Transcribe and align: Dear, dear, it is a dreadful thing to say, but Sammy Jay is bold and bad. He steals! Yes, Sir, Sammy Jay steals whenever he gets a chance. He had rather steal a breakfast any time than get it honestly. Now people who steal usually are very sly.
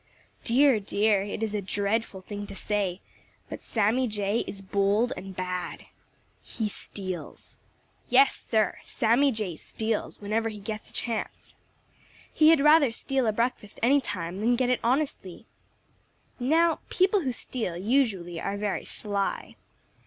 Dear, 0.43 0.79
dear, 0.79 1.21
it 1.21 1.43
is 1.43 1.53
a 1.53 1.61
dreadful 1.61 2.21
thing 2.21 2.47
to 2.47 2.55
say, 2.55 3.01
but 3.51 3.61
Sammy 3.61 4.07
Jay 4.07 4.43
is 4.47 4.63
bold 4.63 5.13
and 5.15 5.35
bad. 5.35 5.85
He 6.41 6.69
steals! 6.69 7.57
Yes, 8.09 8.35
Sir, 8.35 8.79
Sammy 8.83 9.31
Jay 9.31 9.55
steals 9.55 10.19
whenever 10.19 10.49
he 10.49 10.57
gets 10.57 10.89
a 10.89 10.93
chance. 10.93 11.53
He 12.33 12.49
had 12.49 12.61
rather 12.61 12.91
steal 12.91 13.27
a 13.27 13.31
breakfast 13.31 13.79
any 13.83 14.01
time 14.01 14.39
than 14.39 14.55
get 14.55 14.71
it 14.71 14.79
honestly. 14.83 15.45
Now 16.39 16.79
people 16.89 17.21
who 17.21 17.31
steal 17.31 17.77
usually 17.77 18.41
are 18.41 18.57
very 18.57 18.85
sly. 18.85 19.55